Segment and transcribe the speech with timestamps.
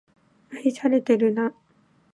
[0.49, 1.53] 愛されてるな